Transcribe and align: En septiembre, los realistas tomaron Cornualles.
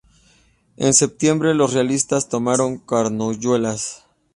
En 0.77 0.95
septiembre, 0.95 1.53
los 1.53 1.73
realistas 1.73 2.27
tomaron 2.27 2.79
Cornualles. 2.79 4.03